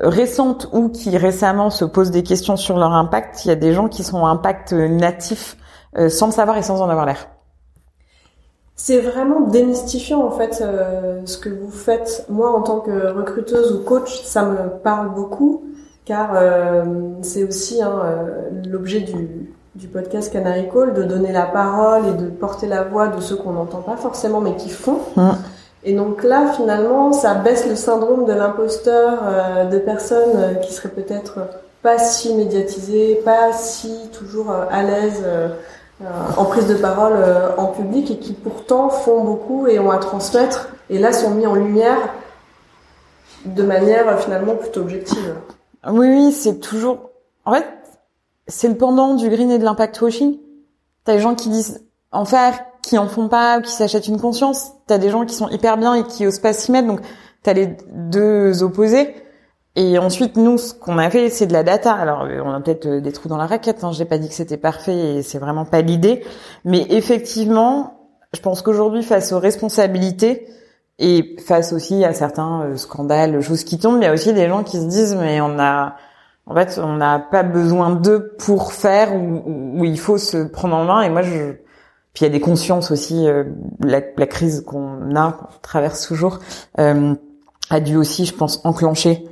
récentes 0.00 0.68
ou 0.72 0.88
qui 0.88 1.16
récemment 1.16 1.70
se 1.70 1.84
posent 1.84 2.10
des 2.10 2.22
questions 2.22 2.56
sur 2.56 2.78
leur 2.78 2.92
impact, 2.92 3.44
il 3.44 3.48
y 3.48 3.50
a 3.50 3.56
des 3.56 3.72
gens 3.72 3.88
qui 3.88 4.02
sont 4.02 4.26
impact 4.26 4.72
natif 4.72 5.56
sans 6.10 6.26
le 6.26 6.32
savoir 6.32 6.58
et 6.58 6.62
sans 6.62 6.82
en 6.82 6.88
avoir 6.90 7.06
l'air. 7.06 7.28
C'est 8.76 9.00
vraiment 9.00 9.40
démystifiant 9.40 10.22
en 10.22 10.30
fait 10.30 10.62
ce 11.24 11.38
que 11.38 11.48
vous 11.48 11.70
faites. 11.70 12.26
Moi, 12.28 12.52
en 12.52 12.60
tant 12.60 12.80
que 12.80 13.08
recruteuse 13.08 13.72
ou 13.72 13.82
coach, 13.82 14.22
ça 14.22 14.44
me 14.44 14.68
parle 14.82 15.14
beaucoup 15.14 15.64
car 16.08 16.30
euh, 16.34 16.84
c'est 17.20 17.44
aussi 17.44 17.82
hein, 17.82 18.00
euh, 18.02 18.24
l'objet 18.66 19.00
du, 19.00 19.52
du, 19.74 19.88
podcast 19.88 20.32
Canary 20.32 20.66
Call 20.72 20.94
de 20.94 21.02
donner 21.02 21.32
la 21.32 21.42
parole 21.42 22.06
et 22.06 22.22
de 22.22 22.30
porter 22.30 22.66
la 22.66 22.82
voix 22.82 23.08
de 23.08 23.20
ceux 23.20 23.36
qu'on 23.36 23.52
n'entend 23.52 23.82
pas 23.82 23.96
forcément 23.98 24.40
mais 24.40 24.56
qui 24.56 24.70
font. 24.70 25.00
Mm. 25.16 25.30
Et 25.84 25.92
donc 25.92 26.24
là, 26.24 26.52
finalement, 26.56 27.12
ça 27.12 27.34
baisse 27.34 27.68
le 27.68 27.76
syndrome 27.76 28.24
de 28.24 28.32
l'imposteur 28.32 29.20
euh, 29.22 29.64
de 29.66 29.78
personnes 29.78 30.58
qui 30.62 30.72
seraient 30.72 30.88
peut-être 30.88 31.40
pas 31.82 31.98
si 31.98 32.34
médiatisées, 32.34 33.20
pas 33.22 33.52
si 33.52 33.92
toujours 34.12 34.50
à 34.50 34.82
l'aise 34.82 35.22
en 36.36 36.44
prise 36.44 36.66
de 36.66 36.74
parole 36.74 37.14
en 37.56 37.66
public 37.66 38.10
et 38.10 38.18
qui 38.18 38.32
pourtant 38.32 38.88
font 38.88 39.22
beaucoup 39.22 39.68
et 39.68 39.78
ont 39.78 39.92
à 39.92 39.98
transmettre 39.98 40.70
et 40.90 40.98
là 40.98 41.12
sont 41.12 41.30
mis 41.30 41.46
en 41.46 41.54
lumière 41.54 41.98
de 43.44 43.62
manière 43.62 44.18
finalement 44.20 44.56
plutôt 44.56 44.80
objective. 44.80 45.34
Oui, 45.90 46.08
oui, 46.08 46.32
c'est 46.32 46.60
toujours. 46.60 47.10
En 47.44 47.54
fait, 47.54 47.66
c'est 48.46 48.68
le 48.68 48.76
pendant 48.76 49.14
du 49.14 49.28
green 49.28 49.50
et 49.50 49.58
de 49.58 49.64
l'impact 49.64 50.00
washing. 50.00 50.38
T'as 51.04 51.14
des 51.14 51.20
gens 51.20 51.34
qui 51.34 51.48
disent 51.48 51.84
en 52.12 52.24
faire, 52.24 52.58
qui 52.82 52.98
en 52.98 53.08
font 53.08 53.28
pas, 53.28 53.58
ou 53.58 53.62
qui 53.62 53.70
s'achètent 53.70 54.08
une 54.08 54.20
conscience. 54.20 54.72
T'as 54.86 54.98
des 54.98 55.10
gens 55.10 55.24
qui 55.24 55.34
sont 55.34 55.48
hyper 55.48 55.76
bien 55.76 55.94
et 55.94 56.04
qui 56.04 56.26
osent 56.26 56.38
pas 56.38 56.52
s'y 56.52 56.72
mettre. 56.72 56.88
Donc, 56.88 57.00
t'as 57.42 57.52
les 57.52 57.76
deux 57.92 58.62
opposés. 58.62 59.14
Et 59.76 59.98
ensuite, 59.98 60.36
nous, 60.36 60.58
ce 60.58 60.74
qu'on 60.74 60.98
a 60.98 61.08
fait, 61.08 61.30
c'est 61.30 61.46
de 61.46 61.52
la 61.52 61.62
data. 61.62 61.94
Alors, 61.94 62.26
on 62.44 62.52
a 62.52 62.60
peut-être 62.60 62.88
des 62.88 63.12
trous 63.12 63.28
dans 63.28 63.36
la 63.36 63.46
raquette. 63.46 63.84
Hein. 63.84 63.92
J'ai 63.92 64.04
pas 64.04 64.18
dit 64.18 64.28
que 64.28 64.34
c'était 64.34 64.56
parfait 64.56 65.18
et 65.18 65.22
c'est 65.22 65.38
vraiment 65.38 65.64
pas 65.64 65.82
l'idée. 65.82 66.24
Mais 66.64 66.84
effectivement, 66.90 67.98
je 68.34 68.40
pense 68.40 68.62
qu'aujourd'hui, 68.62 69.02
face 69.02 69.32
aux 69.32 69.38
responsabilités, 69.38 70.48
et 70.98 71.36
face 71.38 71.72
aussi 71.72 72.04
à 72.04 72.12
certains 72.12 72.62
euh, 72.62 72.76
scandales, 72.76 73.40
choses 73.40 73.64
qui 73.64 73.78
tombent, 73.78 73.98
il 74.00 74.04
y 74.04 74.08
a 74.08 74.12
aussi 74.12 74.32
des 74.32 74.48
gens 74.48 74.64
qui 74.64 74.78
se 74.78 74.86
disent 74.86 75.14
mais 75.14 75.40
on 75.40 75.58
a 75.58 75.96
en 76.46 76.54
fait 76.54 76.80
on 76.82 76.96
n'a 76.96 77.18
pas 77.18 77.42
besoin 77.42 77.90
d'eux 77.90 78.34
pour 78.38 78.72
faire 78.72 79.14
ou, 79.14 79.84
il 79.84 79.98
faut 79.98 80.18
se 80.18 80.38
prendre 80.38 80.74
en 80.74 80.84
main. 80.84 81.02
Et 81.02 81.10
moi 81.10 81.22
je 81.22 81.52
puis 82.12 82.22
il 82.22 82.22
y 82.24 82.26
a 82.26 82.30
des 82.30 82.40
consciences 82.40 82.90
aussi 82.90 83.28
euh, 83.28 83.44
la, 83.80 84.00
crise 84.00 84.64
qu'on 84.66 85.14
a 85.14 85.32
qu'on 85.32 85.46
traverse 85.62 86.06
toujours 86.06 86.40
euh, 86.80 87.14
a 87.70 87.80
dû 87.80 87.96
aussi 87.96 88.24
je 88.24 88.34
pense 88.34 88.60
enclencher 88.64 89.28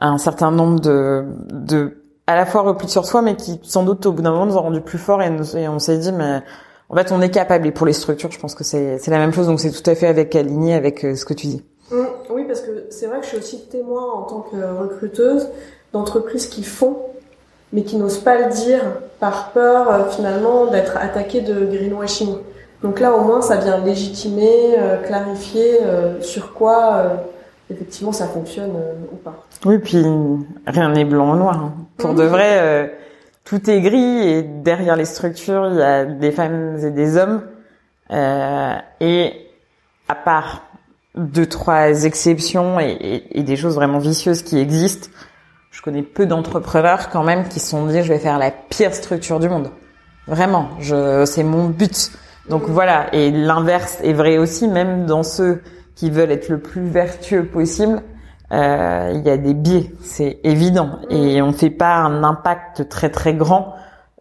un 0.00 0.18
certain 0.18 0.52
nombre 0.52 0.78
de 0.78 1.24
de 1.50 2.04
à 2.28 2.36
la 2.36 2.46
fois 2.46 2.62
repli 2.62 2.88
sur 2.88 3.06
soi 3.06 3.22
mais 3.22 3.34
qui 3.34 3.58
sans 3.64 3.82
doute 3.82 4.06
au 4.06 4.12
bout 4.12 4.22
d'un 4.22 4.30
moment 4.30 4.46
nous 4.46 4.56
ont 4.56 4.62
rendu 4.62 4.82
plus 4.82 4.98
forts 4.98 5.22
et 5.22 5.68
on 5.68 5.78
s'est 5.80 5.98
dit 5.98 6.12
mais 6.12 6.42
en 6.90 6.96
fait, 6.96 7.12
on 7.12 7.20
est 7.20 7.30
capable. 7.30 7.66
Et 7.66 7.70
pour 7.70 7.86
les 7.86 7.92
structures, 7.92 8.30
je 8.30 8.38
pense 8.38 8.54
que 8.54 8.64
c'est 8.64 9.06
la 9.08 9.18
même 9.18 9.32
chose. 9.32 9.46
Donc, 9.46 9.60
c'est 9.60 9.70
tout 9.70 9.88
à 9.88 9.94
fait 9.94 10.06
avec 10.06 10.34
aligné 10.34 10.74
avec 10.74 11.04
euh, 11.04 11.14
ce 11.14 11.24
que 11.24 11.34
tu 11.34 11.46
dis. 11.46 11.62
Mmh, 11.90 11.96
oui, 12.30 12.44
parce 12.46 12.60
que 12.60 12.86
c'est 12.90 13.06
vrai 13.06 13.18
que 13.18 13.24
je 13.24 13.30
suis 13.30 13.38
aussi 13.38 13.66
témoin 13.66 14.04
en 14.12 14.22
tant 14.22 14.40
que 14.40 14.56
recruteuse 14.56 15.48
d'entreprises 15.92 16.46
qui 16.46 16.62
font, 16.62 16.98
mais 17.72 17.82
qui 17.82 17.96
n'osent 17.96 18.18
pas 18.18 18.38
le 18.38 18.52
dire 18.52 18.82
par 19.20 19.52
peur 19.52 19.90
euh, 19.90 20.10
finalement 20.10 20.66
d'être 20.66 20.96
attaquées 20.96 21.40
de 21.40 21.66
greenwashing. 21.66 22.36
Donc 22.82 23.00
là, 23.00 23.12
au 23.14 23.22
moins, 23.22 23.42
ça 23.42 23.56
vient 23.56 23.78
légitimer, 23.78 24.78
euh, 24.78 24.98
clarifier 24.98 25.80
sur 26.20 26.54
quoi 26.54 27.02
effectivement 27.70 28.12
ça 28.12 28.26
fonctionne 28.28 28.72
ou 29.12 29.16
pas. 29.16 29.44
Oui, 29.66 29.78
puis 29.78 30.02
rien 30.66 30.88
n'est 30.90 31.04
blanc 31.04 31.34
ou 31.34 31.36
noir. 31.36 31.56
Hein. 31.56 31.74
Pour 31.98 32.14
de 32.14 32.22
mmh. 32.22 32.28
vrai 32.28 32.97
tout 33.48 33.70
est 33.70 33.80
gris 33.80 34.28
et 34.28 34.42
derrière 34.42 34.94
les 34.94 35.06
structures, 35.06 35.70
il 35.70 35.78
y 35.78 35.82
a 35.82 36.04
des 36.04 36.32
femmes 36.32 36.76
et 36.84 36.90
des 36.90 37.16
hommes. 37.16 37.42
Euh, 38.10 38.74
et 39.00 39.32
à 40.08 40.14
part 40.14 40.64
deux 41.14 41.46
trois 41.46 42.04
exceptions 42.04 42.78
et, 42.78 43.22
des 43.34 43.56
choses 43.56 43.74
vraiment 43.74 43.98
vicieuses 43.98 44.42
qui 44.42 44.58
existent. 44.58 45.08
Je 45.70 45.80
connais 45.80 46.02
peu 46.02 46.26
d'entrepreneurs 46.26 47.08
quand 47.10 47.24
même 47.24 47.48
qui 47.48 47.60
se 47.60 47.70
sont 47.70 47.86
dit 47.86 48.02
je 48.02 48.12
vais 48.12 48.18
faire 48.18 48.38
la 48.38 48.50
pire 48.50 48.94
structure 48.94 49.40
du 49.40 49.48
monde. 49.48 49.70
Vraiment, 50.26 50.68
je 50.78 51.24
c'est 51.24 51.42
mon 51.42 51.68
but. 51.68 52.12
Donc 52.50 52.64
voilà, 52.64 53.14
et 53.14 53.30
l'inverse 53.30 53.98
est 54.02 54.12
vrai 54.12 54.38
aussi, 54.38 54.68
même 54.68 55.06
dans 55.06 55.22
ceux 55.22 55.62
qui 55.94 56.10
veulent 56.10 56.30
être 56.30 56.48
le 56.48 56.60
plus 56.60 56.82
vertueux 56.82 57.44
possible, 57.44 58.02
euh, 58.52 59.12
il 59.14 59.26
y 59.26 59.30
a 59.30 59.36
des 59.36 59.54
biais, 59.54 59.92
c'est 60.02 60.38
évident, 60.44 60.98
et 61.10 61.42
on 61.42 61.48
ne 61.48 61.52
fait 61.52 61.70
pas 61.70 61.96
un 61.96 62.22
impact 62.24 62.88
très 62.88 63.10
très 63.10 63.34
grand, 63.34 63.74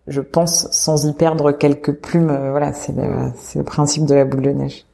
je 0.07 0.21
pense, 0.21 0.67
sans 0.71 1.05
y 1.05 1.13
perdre 1.13 1.51
quelques 1.51 1.93
plumes. 1.93 2.29
Euh, 2.29 2.51
voilà, 2.51 2.73
c'est 2.73 2.95
le, 2.95 3.31
le 3.55 3.63
principe 3.63 4.05
de 4.05 4.15
la 4.15 4.25
boule 4.25 4.41
de 4.41 4.51
neige. 4.51 4.85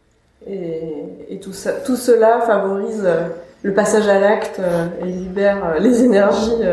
Et, 0.47 0.93
et 1.29 1.39
tout 1.39 1.53
ça, 1.53 1.71
tout 1.71 1.95
cela 1.95 2.41
favorise 2.41 3.03
euh, 3.05 3.27
le 3.63 3.73
passage 3.73 4.07
à 4.07 4.19
l'acte 4.19 4.59
et 5.01 5.05
libère 5.05 5.79
les 5.79 6.03
énergies 6.03 6.63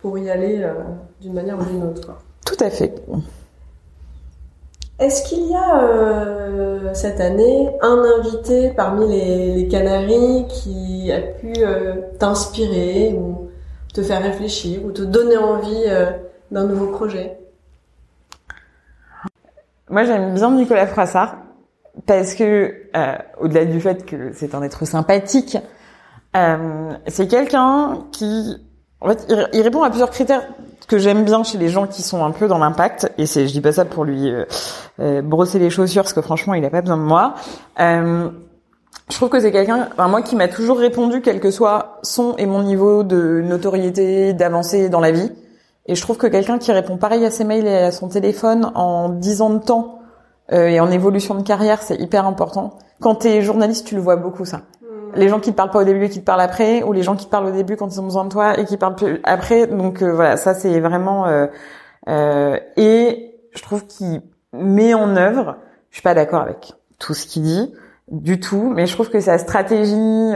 pour 0.00 0.16
y 0.16 0.30
aller 0.30 0.64
d'une 1.20 1.32
manière 1.32 1.58
ou 1.58 1.64
d'une 1.64 1.82
autre. 1.82 2.14
Tout 2.44 2.64
à 2.64 2.70
fait. 2.70 2.94
Est-ce 4.98 5.28
qu'il 5.28 5.50
y 5.50 5.54
a 5.54 5.82
euh, 5.82 6.94
cette 6.94 7.20
année 7.20 7.68
un 7.82 8.02
invité 8.18 8.70
parmi 8.70 9.06
les, 9.06 9.54
les 9.54 9.68
Canaries 9.68 10.46
qui 10.48 11.12
a 11.12 11.20
pu 11.20 11.52
euh, 11.58 11.96
t'inspirer 12.18 13.12
ou 13.12 13.50
te 13.92 14.02
faire 14.02 14.22
réfléchir 14.22 14.82
ou 14.86 14.92
te 14.92 15.02
donner 15.02 15.36
envie 15.36 15.84
euh, 15.86 16.12
d'un 16.50 16.64
nouveau 16.64 16.86
projet? 16.86 17.36
Moi, 19.90 20.04
j'aime 20.04 20.32
bien 20.32 20.50
Nicolas 20.52 20.86
Froissart 20.86 21.36
parce 22.06 22.34
que, 22.34 22.74
au-delà 23.38 23.66
du 23.66 23.80
fait 23.80 24.04
que 24.04 24.32
c'est 24.32 24.54
un 24.54 24.62
être 24.62 24.84
sympathique, 24.84 25.56
c'est 26.34 27.28
quelqu'un 27.28 28.04
qui, 28.12 28.56
en 29.00 29.08
fait, 29.08 29.26
il 29.52 29.62
répond 29.62 29.82
à 29.82 29.88
plusieurs 29.88 30.10
critères 30.10 30.46
que 30.86 30.98
j'aime 30.98 31.24
bien 31.24 31.42
chez 31.42 31.58
les 31.58 31.68
gens 31.68 31.86
qui 31.86 32.02
sont 32.02 32.24
un 32.24 32.30
peu 32.30 32.48
dans 32.48 32.58
l'impact, 32.58 33.12
et 33.18 33.26
c'est, 33.26 33.46
je 33.46 33.52
dis 33.52 33.60
pas 33.60 33.72
ça 33.72 33.84
pour 33.84 34.04
lui 34.04 34.30
euh, 34.30 34.44
euh, 35.00 35.22
brosser 35.22 35.58
les 35.58 35.70
chaussures, 35.70 36.02
parce 36.02 36.12
que 36.12 36.20
franchement, 36.20 36.54
il 36.54 36.64
a 36.64 36.70
pas 36.70 36.80
besoin 36.80 36.96
de 36.96 37.02
moi. 37.02 37.34
Euh, 37.80 38.30
je 39.10 39.14
trouve 39.14 39.28
que 39.28 39.40
c'est 39.40 39.52
quelqu'un, 39.52 39.88
enfin, 39.92 40.08
moi, 40.08 40.22
qui 40.22 40.36
m'a 40.36 40.48
toujours 40.48 40.78
répondu, 40.78 41.20
quel 41.22 41.40
que 41.40 41.50
soit 41.50 41.98
son 42.02 42.34
et 42.36 42.46
mon 42.46 42.62
niveau 42.62 43.02
de 43.02 43.42
notoriété, 43.44 44.32
d'avancée 44.32 44.88
dans 44.88 45.00
la 45.00 45.12
vie. 45.12 45.30
Et 45.86 45.94
je 45.94 46.02
trouve 46.02 46.16
que 46.16 46.26
quelqu'un 46.26 46.58
qui 46.58 46.72
répond 46.72 46.96
pareil 46.96 47.24
à 47.24 47.30
ses 47.30 47.44
mails 47.44 47.66
et 47.66 47.76
à 47.76 47.92
son 47.92 48.08
téléphone 48.08 48.72
en 48.74 49.08
10 49.08 49.42
ans 49.42 49.50
de 49.50 49.58
temps 49.58 50.00
et 50.50 50.80
en 50.80 50.90
évolution 50.90 51.34
de 51.36 51.42
carrière, 51.42 51.82
c'est 51.82 51.96
hyper 52.00 52.26
important. 52.26 52.78
Quand 53.00 53.16
t'es 53.16 53.42
journaliste, 53.42 53.86
tu 53.86 53.94
le 53.94 54.00
vois 54.00 54.16
beaucoup 54.16 54.44
ça 54.44 54.62
les 55.16 55.28
gens 55.28 55.40
qui 55.40 55.50
te 55.50 55.56
parlent 55.56 55.70
pas 55.70 55.80
au 55.80 55.84
début 55.84 56.04
et 56.04 56.08
qui 56.08 56.20
te 56.20 56.24
parlent 56.24 56.40
après, 56.40 56.82
ou 56.82 56.92
les 56.92 57.02
gens 57.02 57.16
qui 57.16 57.26
te 57.26 57.30
parlent 57.30 57.46
au 57.46 57.52
début 57.52 57.76
quand 57.76 57.88
ils 57.92 58.00
ont 58.00 58.04
besoin 58.04 58.24
de 58.24 58.30
toi 58.30 58.58
et 58.58 58.64
qui 58.64 58.76
parlent 58.76 58.94
plus 58.94 59.20
après. 59.24 59.66
Donc 59.66 60.02
euh, 60.02 60.12
voilà, 60.12 60.36
ça 60.36 60.54
c'est 60.54 60.80
vraiment 60.80 61.26
euh, 61.26 61.46
euh, 62.08 62.58
et 62.76 63.34
je 63.52 63.62
trouve 63.62 63.86
qu'il 63.86 64.22
met 64.52 64.94
en 64.94 65.16
œuvre. 65.16 65.56
Je 65.90 65.96
suis 65.96 66.02
pas 66.02 66.14
d'accord 66.14 66.42
avec 66.42 66.74
tout 66.98 67.14
ce 67.14 67.26
qu'il 67.26 67.42
dit 67.42 67.72
du 68.08 68.38
tout, 68.38 68.72
mais 68.74 68.86
je 68.86 68.94
trouve 68.94 69.10
que 69.10 69.20
sa 69.20 69.38
stratégie, 69.38 70.32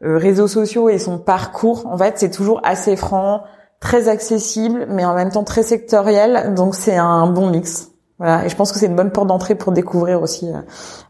réseaux 0.00 0.46
sociaux 0.46 0.88
et 0.88 0.98
son 0.98 1.18
parcours, 1.18 1.86
en 1.86 1.98
fait, 1.98 2.14
c'est 2.16 2.30
toujours 2.30 2.60
assez 2.62 2.94
franc, 2.94 3.42
très 3.80 4.08
accessible, 4.08 4.86
mais 4.88 5.04
en 5.04 5.14
même 5.14 5.30
temps 5.30 5.42
très 5.42 5.64
sectoriel. 5.64 6.54
Donc 6.54 6.74
c'est 6.74 6.96
un 6.96 7.26
bon 7.26 7.50
mix. 7.50 7.90
Voilà, 8.18 8.44
et 8.44 8.48
je 8.48 8.56
pense 8.56 8.72
que 8.72 8.78
c'est 8.78 8.86
une 8.86 8.96
bonne 8.96 9.10
porte 9.10 9.28
d'entrée 9.28 9.54
pour 9.54 9.72
découvrir 9.72 10.22
aussi 10.22 10.50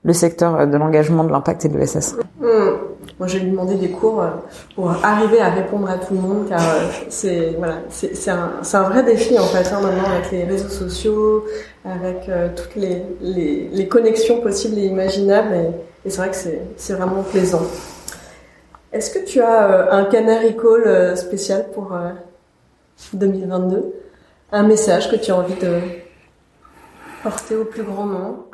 le 0.03 0.13
secteur 0.13 0.67
de 0.67 0.77
l'engagement, 0.77 1.25
de 1.25 1.31
l'impact 1.31 1.65
et 1.65 1.69
de 1.69 1.77
l'ESS. 1.77 2.17
Moi, 3.19 3.27
je 3.27 3.39
vais 3.39 3.45
lui 3.45 3.51
demander 3.51 3.75
des 3.75 3.91
cours 3.91 4.23
euh, 4.23 4.29
pour 4.75 4.91
arriver 5.05 5.41
à 5.41 5.51
répondre 5.51 5.91
à 5.91 5.99
tout 5.99 6.15
le 6.15 6.21
monde, 6.21 6.49
car 6.49 6.61
euh, 6.61 6.89
c'est 7.09 7.55
voilà, 7.59 7.79
c'est 7.91 8.31
un, 8.31 8.61
un 8.73 8.83
vrai 8.89 9.03
défi 9.03 9.39
en 9.39 9.45
fait 9.45 9.67
hein, 9.73 9.81
maintenant 9.81 10.11
avec 10.11 10.31
les 10.31 10.45
réseaux 10.45 10.69
sociaux, 10.69 11.45
avec 11.85 12.29
euh, 12.29 12.49
toutes 12.55 12.77
les, 12.77 13.03
les, 13.21 13.69
les, 13.73 13.89
connexions 13.89 14.41
possibles 14.41 14.79
et 14.79 14.87
imaginables, 14.87 15.55
et, 15.55 16.07
et 16.07 16.11
c'est 16.11 16.19
vrai 16.19 16.31
que 16.31 16.37
c'est 16.77 16.93
vraiment 16.95 17.23
plaisant. 17.23 17.63
Est-ce 18.93 19.11
que 19.11 19.25
tu 19.25 19.41
as 19.41 19.93
un 19.93 20.05
canary 20.05 20.57
call 20.57 21.17
spécial 21.17 21.67
pour 21.75 21.93
2022 23.13 23.93
Un 24.53 24.63
message 24.63 25.11
que 25.11 25.17
tu 25.17 25.31
as 25.31 25.37
envie 25.37 25.61
de 25.61 25.81
porter 27.23 27.57
au 27.57 27.65
plus 27.65 27.83
grand 27.83 28.07
nombre? 28.07 28.47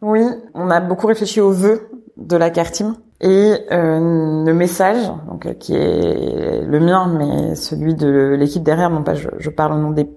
Oui, 0.00 0.24
on 0.54 0.70
a 0.70 0.80
beaucoup 0.80 1.08
réfléchi 1.08 1.40
aux 1.40 1.50
vœux 1.50 1.88
de 2.16 2.36
la 2.36 2.50
Cartime 2.50 2.94
et 3.22 3.56
euh, 3.70 4.44
le 4.44 4.52
message, 4.52 5.10
donc 5.28 5.46
euh, 5.46 5.54
qui 5.54 5.74
est 5.74 6.62
le 6.62 6.80
mien, 6.80 7.06
mais 7.16 7.54
celui 7.54 7.94
de 7.94 8.36
l'équipe 8.38 8.62
derrière. 8.62 8.90
Non 8.90 9.02
pas, 9.02 9.14
je, 9.14 9.28
je, 9.38 9.48
parle 9.48 9.74
au 9.74 9.78
nom 9.78 9.90
des 9.90 10.08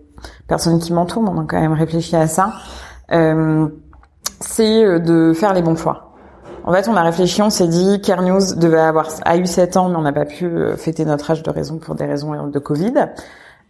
personnes 0.47 0.79
qui 0.79 0.91
m'entourent, 0.91 1.23
mais 1.23 1.29
on 1.29 1.41
a 1.41 1.45
quand 1.45 1.61
même 1.61 1.73
réfléchi 1.73 2.15
à 2.15 2.27
ça. 2.27 2.53
Euh, 3.11 3.67
c'est 4.39 4.83
euh, 4.83 4.99
de 4.99 5.33
faire 5.33 5.53
les 5.53 5.61
bons 5.61 5.75
choix. 5.75 6.13
En 6.63 6.73
fait, 6.73 6.87
on 6.87 6.95
a 6.95 7.03
réfléchi, 7.03 7.41
on 7.41 7.49
s'est 7.49 7.67
dit 7.67 8.01
Care 8.01 8.23
News 8.23 8.55
devait 8.55 8.79
avoir 8.79 9.07
a 9.23 9.37
eu 9.37 9.45
7 9.45 9.77
ans, 9.77 9.89
mais 9.89 9.97
on 9.97 10.01
n'a 10.01 10.13
pas 10.13 10.25
pu 10.25 10.45
euh, 10.45 10.75
fêter 10.75 11.05
notre 11.05 11.29
âge 11.29 11.43
de 11.43 11.51
raison 11.51 11.77
pour 11.77 11.95
des 11.95 12.05
raisons 12.05 12.47
de 12.47 12.59
Covid. 12.59 12.93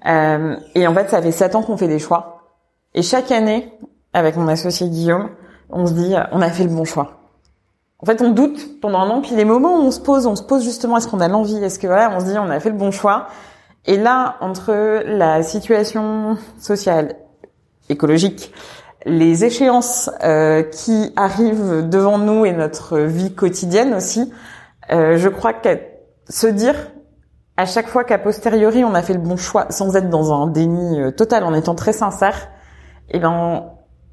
Euh, 0.05 0.55
et 0.75 0.87
en 0.87 0.93
fait, 0.93 1.09
ça 1.09 1.21
fait 1.21 1.31
7 1.31 1.55
ans 1.55 1.61
qu'on 1.61 1.77
fait 1.77 1.89
des 1.89 1.99
choix. 1.99 2.41
Et 2.93 3.01
chaque 3.01 3.31
année, 3.31 3.73
avec 4.13 4.37
mon 4.37 4.47
associé 4.47 4.87
Guillaume, 4.87 5.29
on 5.69 5.87
se 5.87 5.93
dit 5.93 6.15
on 6.31 6.41
a 6.41 6.49
fait 6.49 6.63
le 6.63 6.69
bon 6.69 6.85
choix 6.85 7.14
en 7.99 8.05
fait, 8.05 8.21
on 8.21 8.31
doute 8.31 8.79
pendant 8.81 8.99
un 8.99 9.09
an, 9.09 9.21
puis 9.21 9.35
les 9.35 9.45
moments 9.45 9.79
où 9.79 9.83
on 9.83 9.91
se 9.91 9.99
pose, 9.99 10.27
on 10.27 10.35
se 10.35 10.43
pose 10.43 10.63
justement, 10.63 10.97
est-ce 10.97 11.07
qu'on 11.07 11.21
a 11.21 11.27
l'envie, 11.27 11.63
est-ce 11.63 11.79
que 11.79 11.87
voilà, 11.87 12.11
on 12.15 12.19
se 12.19 12.25
dit, 12.25 12.37
on 12.37 12.49
a 12.49 12.59
fait 12.59 12.69
le 12.69 12.77
bon 12.77 12.91
choix. 12.91 13.27
Et 13.85 13.97
là, 13.97 14.35
entre 14.41 15.03
la 15.05 15.43
situation 15.43 16.37
sociale, 16.59 17.15
écologique, 17.89 18.51
les 19.05 19.45
échéances 19.45 20.09
euh, 20.23 20.63
qui 20.63 21.13
arrivent 21.15 21.87
devant 21.87 22.17
nous 22.17 22.45
et 22.45 22.51
notre 22.51 22.99
vie 22.99 23.33
quotidienne 23.33 23.93
aussi, 23.93 24.31
euh, 24.91 25.17
je 25.17 25.29
crois 25.29 25.53
que 25.53 25.69
se 26.27 26.47
dire 26.47 26.75
à 27.57 27.65
chaque 27.65 27.87
fois 27.87 28.03
qu'à 28.03 28.17
posteriori 28.17 28.83
on 28.83 28.93
a 28.95 29.01
fait 29.01 29.13
le 29.13 29.19
bon 29.19 29.37
choix, 29.37 29.67
sans 29.69 29.95
être 29.95 30.09
dans 30.09 30.33
un 30.33 30.47
déni 30.47 30.99
euh, 30.99 31.11
total, 31.11 31.43
en 31.43 31.53
étant 31.53 31.75
très 31.75 31.93
sincère, 31.93 32.49
eh 33.09 33.19
ben 33.19 33.65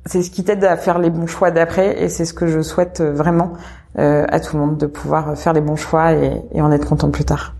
c'est 0.06 0.23
ce 0.23 0.30
qui 0.30 0.44
t'aide 0.44 0.64
à 0.64 0.76
faire 0.76 0.99
les 0.99 1.11
bons 1.11 1.26
choix 1.26 1.50
d'après 1.50 2.02
et 2.02 2.09
c'est 2.09 2.25
ce 2.25 2.35
que 2.35 2.47
je 2.47 2.61
souhaite 2.61 3.00
euh, 3.00 3.12
vraiment 3.12 3.52
euh, 3.99 4.25
à 4.28 4.40
tout 4.40 4.56
le 4.56 4.62
monde 4.62 4.78
de 4.78 4.87
pouvoir 4.87 5.37
faire 5.37 5.52
les 5.52 5.61
bons 5.61 5.76
choix 5.76 6.12
et, 6.12 6.42
et 6.52 6.62
en 6.62 6.73
être 6.73 6.88
content 6.88 7.11
plus 7.11 7.25
tard. 7.25 7.54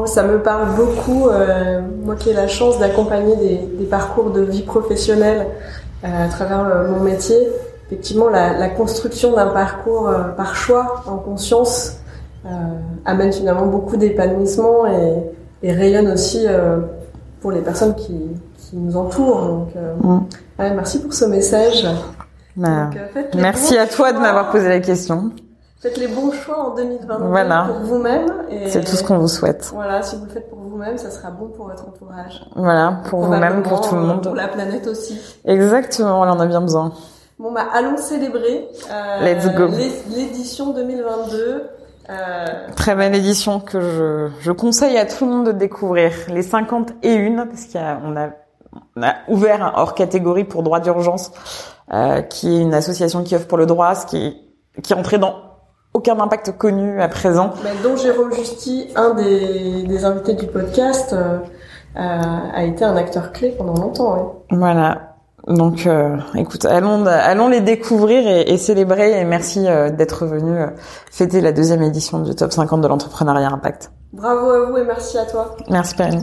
Oh, 0.00 0.06
ça 0.06 0.22
me 0.22 0.40
parle 0.40 0.76
beaucoup, 0.76 1.26
euh, 1.26 1.80
moi 2.04 2.14
qui 2.14 2.30
ai 2.30 2.32
la 2.32 2.46
chance 2.46 2.78
d'accompagner 2.78 3.34
des, 3.34 3.56
des, 3.78 3.84
parcours 3.84 4.30
de 4.30 4.42
vie 4.42 4.62
professionnelle 4.62 5.48
euh, 6.04 6.26
à 6.26 6.28
travers 6.28 6.60
euh, 6.60 6.88
mon 6.88 7.00
métier. 7.00 7.36
Effectivement, 7.86 8.28
la, 8.28 8.56
la 8.56 8.68
construction 8.68 9.34
d'un 9.34 9.48
parcours 9.48 10.08
par 10.36 10.54
choix, 10.54 11.02
en 11.06 11.16
conscience, 11.16 11.96
amène 13.04 13.32
finalement 13.32 13.66
beaucoup 13.66 13.96
d'épanouissement 13.96 14.86
et, 14.86 15.66
et, 15.66 15.72
rayonne 15.72 16.08
aussi 16.12 16.46
pour 17.40 17.50
les 17.50 17.60
personnes 17.60 17.94
qui, 17.94 18.14
qui 18.58 18.76
nous 18.76 18.96
entourent. 18.96 19.46
Donc, 19.46 19.68
mm. 20.02 20.18
Ouais, 20.58 20.70
merci 20.74 21.00
pour 21.00 21.12
ce 21.12 21.24
message. 21.24 21.86
Bah, 22.56 22.90
Donc, 22.90 22.96
euh, 23.16 23.22
merci 23.36 23.78
à 23.78 23.86
toi 23.86 24.12
de 24.12 24.18
m'avoir 24.18 24.50
posé 24.50 24.68
la 24.68 24.80
question. 24.80 25.30
Faites 25.80 25.96
les 25.96 26.08
bons 26.08 26.32
choix 26.32 26.70
en 26.70 26.74
2022 26.74 27.24
voilà. 27.26 27.68
pour 27.68 27.86
vous-même. 27.86 28.26
C'est 28.66 28.84
tout 28.84 28.96
ce 28.96 29.04
qu'on 29.04 29.18
vous 29.18 29.28
souhaite. 29.28 29.70
Voilà, 29.72 30.02
si 30.02 30.16
vous 30.16 30.24
le 30.24 30.30
faites 30.30 30.50
pour 30.50 30.58
vous-même, 30.58 30.98
ça 30.98 31.12
sera 31.12 31.30
bon 31.30 31.46
pour 31.48 31.68
votre 31.68 31.86
entourage. 31.86 32.44
Voilà, 32.56 33.00
pour 33.08 33.20
vous-même, 33.20 33.62
pour 33.62 33.80
tout 33.88 33.94
le 33.94 34.00
monde. 34.00 34.22
Pour 34.24 34.34
la 34.34 34.48
planète 34.48 34.88
aussi. 34.88 35.20
Exactement, 35.44 36.20
on 36.20 36.24
en 36.28 36.40
a 36.40 36.46
bien 36.46 36.60
besoin. 36.60 36.92
Bon 37.38 37.52
bah 37.52 37.66
allons 37.72 37.96
célébrer 37.96 38.68
euh, 38.90 39.20
Let's 39.24 39.46
go. 39.54 39.68
l'édition 40.10 40.72
2022. 40.72 41.62
Euh... 42.10 42.46
Très 42.74 42.96
belle 42.96 43.14
édition 43.14 43.60
que 43.60 43.80
je, 43.80 44.28
je 44.40 44.50
conseille 44.50 44.98
à 44.98 45.06
tout 45.06 45.24
le 45.24 45.30
monde 45.30 45.46
de 45.46 45.52
découvrir. 45.52 46.10
Les 46.28 46.42
50 46.42 46.94
et 47.04 47.14
une, 47.14 47.46
parce 47.46 47.66
qu'on 47.66 48.16
a, 48.16 48.24
a 48.24 48.30
on 48.98 49.02
a 49.02 49.14
ouvert 49.28 49.62
un 49.62 49.72
hors 49.76 49.94
catégorie 49.94 50.44
pour 50.44 50.62
droit 50.62 50.80
d'urgence, 50.80 51.30
euh, 51.92 52.22
qui 52.22 52.56
est 52.56 52.60
une 52.60 52.74
association 52.74 53.22
qui 53.22 53.34
offre 53.36 53.46
pour 53.46 53.58
le 53.58 53.66
droit, 53.66 53.94
ce 53.94 54.06
qui 54.06 54.36
qui 54.82 54.92
est 54.92 54.96
entré 54.96 55.18
dans 55.18 55.34
aucun 55.92 56.18
impact 56.20 56.56
connu 56.56 57.00
à 57.00 57.08
présent. 57.08 57.52
Mais 57.64 57.72
dont 57.82 57.96
Jérôme 57.96 58.32
Justy, 58.32 58.88
un 58.94 59.14
des, 59.14 59.82
des 59.82 60.04
invités 60.04 60.34
du 60.34 60.46
podcast, 60.46 61.12
euh, 61.12 61.38
a 61.96 62.62
été 62.64 62.84
un 62.84 62.96
acteur 62.96 63.32
clé 63.32 63.54
pendant 63.56 63.74
longtemps. 63.74 64.44
Voilà. 64.50 65.08
Donc, 65.48 65.86
euh, 65.86 66.18
écoute, 66.34 66.66
allons, 66.66 67.06
allons 67.06 67.48
les 67.48 67.60
découvrir 67.60 68.26
et, 68.26 68.52
et 68.52 68.58
célébrer. 68.58 69.18
Et 69.18 69.24
merci 69.24 69.66
euh, 69.66 69.88
d'être 69.90 70.26
venu 70.26 70.58
euh, 70.58 70.66
fêter 71.10 71.40
la 71.40 71.52
deuxième 71.52 71.82
édition 71.82 72.18
du 72.20 72.34
Top 72.34 72.52
50 72.52 72.82
de 72.82 72.88
l'entrepreneuriat 72.88 73.48
impact. 73.48 73.90
Bravo 74.12 74.50
à 74.50 74.66
vous 74.66 74.76
et 74.76 74.84
merci 74.84 75.16
à 75.16 75.24
toi. 75.24 75.56
Merci 75.70 75.94
Perrine. 75.94 76.22